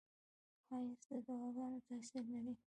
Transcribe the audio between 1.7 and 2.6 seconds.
تاثیر لري